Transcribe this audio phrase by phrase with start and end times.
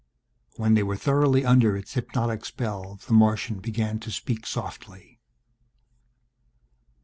[0.55, 5.19] When they were thoroughly under its hypnotic spell the Martian began to speak softly